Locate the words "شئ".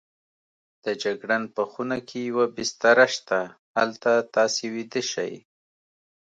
5.11-5.33